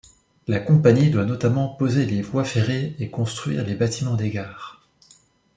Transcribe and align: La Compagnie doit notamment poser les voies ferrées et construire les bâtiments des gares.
La 0.47 0.59
Compagnie 0.59 1.11
doit 1.11 1.25
notamment 1.25 1.67
poser 1.69 2.07
les 2.07 2.23
voies 2.23 2.43
ferrées 2.43 2.95
et 2.97 3.11
construire 3.11 3.63
les 3.63 3.75
bâtiments 3.75 4.15
des 4.15 4.31
gares. 4.31 4.81